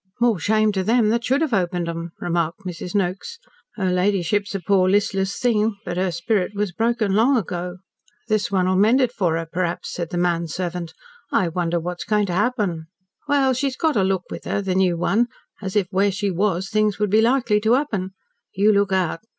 [0.19, 2.95] "More shame to them that should have opened 'em," remarked Mrs.
[2.95, 3.37] Noakes.
[3.75, 7.77] "Her ladyship's a poor, listless thing but her spirit was broken long ago.
[8.27, 10.95] "This one will mend it for her, perhaps," said the man servant.
[11.31, 12.87] "I wonder what's going to happen."
[13.27, 15.27] "Well, she's got a look with her the new one
[15.61, 18.15] as if where she was things would be likely to happen.
[18.55, 19.19] You look out.